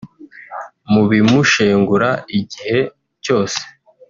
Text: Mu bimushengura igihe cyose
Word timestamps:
Mu 0.91 1.03
bimushengura 1.09 2.09
igihe 2.39 2.79
cyose 3.23 3.59